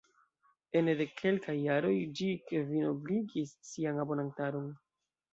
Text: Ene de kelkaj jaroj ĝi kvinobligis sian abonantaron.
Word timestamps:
Ene 0.79 0.93
de 1.01 1.05
kelkaj 1.17 1.53
jaroj 1.63 1.91
ĝi 2.19 2.29
kvinobligis 2.51 3.51
sian 3.73 3.99
abonantaron. 4.05 4.65